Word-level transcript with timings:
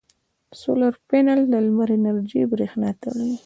سولر 0.61 0.93
پینل 1.07 1.41
د 1.51 1.55
لمر 1.65 1.89
انرژي 1.97 2.41
برېښنا 2.51 2.89
ته 3.01 3.07
اړوي. 3.11 3.37